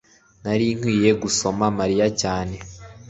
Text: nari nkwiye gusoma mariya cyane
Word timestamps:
nari 0.43 0.65
nkwiye 0.77 1.11
gusoma 1.23 1.65
mariya 1.79 2.07
cyane 2.21 2.55